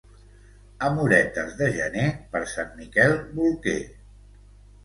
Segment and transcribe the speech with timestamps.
[0.87, 3.79] Amoretes de gener, per Sant Miquel bolquer.